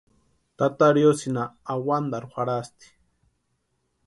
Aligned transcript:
Tata 0.61 0.87
riosïnha 0.97 1.43
awantarhu 1.75 2.31
jarhasti. 2.39 2.87